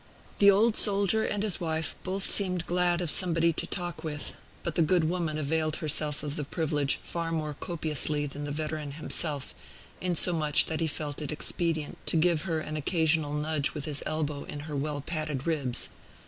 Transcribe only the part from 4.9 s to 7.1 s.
woman availed herself of the privilege